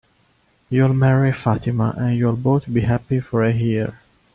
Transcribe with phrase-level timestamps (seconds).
[0.71, 3.99] You'll marry Fatima, and you'll both be happy for a year.